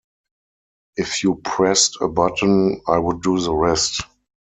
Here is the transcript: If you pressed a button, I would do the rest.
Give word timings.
If 0.97 1.23
you 1.23 1.35
pressed 1.43 1.99
a 2.01 2.07
button, 2.07 2.81
I 2.87 2.97
would 2.97 3.21
do 3.21 3.39
the 3.39 3.53
rest. 3.53 4.01